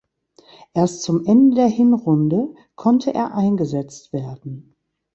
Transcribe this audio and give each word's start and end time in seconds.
Erst 0.73 1.03
zum 1.03 1.27
Ende 1.27 1.57
der 1.57 1.67
Hinrunde 1.67 2.55
konnte 2.73 3.13
er 3.13 3.35
eingesetzt 3.35 4.11
werden. 4.13 4.73